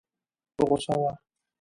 په 0.55 0.61
غوسه 0.69 0.93
وه. 1.01 1.11